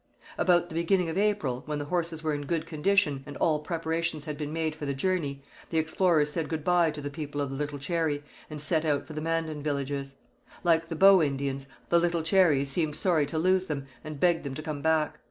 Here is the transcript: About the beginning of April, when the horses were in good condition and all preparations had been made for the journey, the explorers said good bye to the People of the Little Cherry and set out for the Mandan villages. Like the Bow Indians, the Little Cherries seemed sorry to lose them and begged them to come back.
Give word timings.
About 0.35 0.67
the 0.67 0.73
beginning 0.73 1.09
of 1.11 1.17
April, 1.19 1.61
when 1.67 1.77
the 1.77 1.85
horses 1.85 2.23
were 2.23 2.33
in 2.33 2.47
good 2.47 2.65
condition 2.65 3.21
and 3.27 3.37
all 3.37 3.59
preparations 3.59 4.25
had 4.25 4.35
been 4.35 4.51
made 4.51 4.73
for 4.75 4.87
the 4.87 4.95
journey, 4.95 5.43
the 5.69 5.77
explorers 5.77 6.31
said 6.31 6.49
good 6.49 6.63
bye 6.63 6.89
to 6.89 7.01
the 7.01 7.11
People 7.11 7.39
of 7.39 7.51
the 7.51 7.55
Little 7.55 7.77
Cherry 7.77 8.23
and 8.49 8.59
set 8.59 8.83
out 8.83 9.05
for 9.05 9.13
the 9.13 9.21
Mandan 9.21 9.61
villages. 9.61 10.15
Like 10.63 10.87
the 10.87 10.95
Bow 10.95 11.21
Indians, 11.21 11.67
the 11.89 11.99
Little 11.99 12.23
Cherries 12.23 12.71
seemed 12.71 12.95
sorry 12.95 13.27
to 13.27 13.37
lose 13.37 13.67
them 13.67 13.85
and 14.03 14.19
begged 14.19 14.43
them 14.43 14.55
to 14.55 14.63
come 14.63 14.81
back. 14.81 15.19